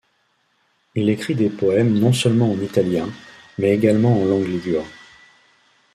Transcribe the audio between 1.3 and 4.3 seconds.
des poèmes non seulement en italien, mais également en